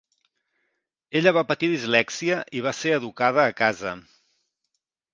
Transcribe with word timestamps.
Ella 1.19 1.33
va 1.37 1.43
patir 1.51 1.69
dislèxia 1.75 2.41
i 2.61 2.65
va 2.69 2.75
ser 2.81 2.97
educada 2.99 3.47
a 3.47 3.57
casa. 3.63 3.97